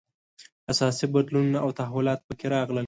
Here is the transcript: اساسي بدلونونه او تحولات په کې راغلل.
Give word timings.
اساسي 0.71 1.05
بدلونونه 1.13 1.57
او 1.63 1.69
تحولات 1.79 2.19
په 2.27 2.33
کې 2.39 2.45
راغلل. 2.55 2.79